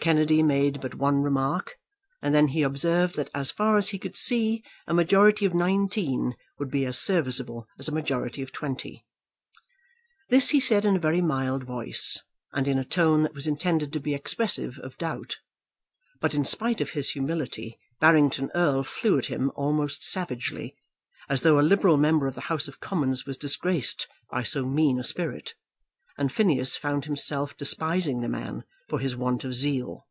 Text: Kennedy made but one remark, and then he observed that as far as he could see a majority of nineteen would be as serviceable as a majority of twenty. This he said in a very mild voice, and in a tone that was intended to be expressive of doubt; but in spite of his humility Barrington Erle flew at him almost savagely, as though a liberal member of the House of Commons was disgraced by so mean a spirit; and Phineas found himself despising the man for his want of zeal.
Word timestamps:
Kennedy 0.00 0.42
made 0.42 0.80
but 0.80 0.94
one 0.94 1.20
remark, 1.20 1.78
and 2.22 2.34
then 2.34 2.48
he 2.48 2.62
observed 2.62 3.16
that 3.16 3.28
as 3.34 3.50
far 3.50 3.76
as 3.76 3.90
he 3.90 3.98
could 3.98 4.16
see 4.16 4.64
a 4.86 4.94
majority 4.94 5.44
of 5.44 5.52
nineteen 5.54 6.34
would 6.58 6.70
be 6.70 6.86
as 6.86 6.98
serviceable 6.98 7.68
as 7.78 7.86
a 7.86 7.92
majority 7.92 8.40
of 8.40 8.50
twenty. 8.50 9.04
This 10.30 10.48
he 10.48 10.58
said 10.58 10.86
in 10.86 10.96
a 10.96 10.98
very 10.98 11.20
mild 11.20 11.64
voice, 11.64 12.18
and 12.54 12.66
in 12.66 12.78
a 12.78 12.84
tone 12.84 13.24
that 13.24 13.34
was 13.34 13.46
intended 13.46 13.92
to 13.92 14.00
be 14.00 14.14
expressive 14.14 14.78
of 14.78 14.96
doubt; 14.96 15.36
but 16.18 16.32
in 16.32 16.46
spite 16.46 16.80
of 16.80 16.92
his 16.92 17.10
humility 17.10 17.78
Barrington 18.00 18.50
Erle 18.54 18.84
flew 18.86 19.18
at 19.18 19.26
him 19.26 19.52
almost 19.54 20.02
savagely, 20.02 20.74
as 21.28 21.42
though 21.42 21.60
a 21.60 21.60
liberal 21.60 21.98
member 21.98 22.26
of 22.26 22.34
the 22.36 22.40
House 22.50 22.68
of 22.68 22.80
Commons 22.80 23.26
was 23.26 23.36
disgraced 23.36 24.08
by 24.30 24.42
so 24.44 24.64
mean 24.64 24.98
a 24.98 25.04
spirit; 25.04 25.52
and 26.16 26.32
Phineas 26.32 26.76
found 26.76 27.04
himself 27.04 27.54
despising 27.56 28.20
the 28.22 28.28
man 28.28 28.64
for 28.88 29.00
his 29.00 29.16
want 29.16 29.42
of 29.42 29.52
zeal. 29.52 30.06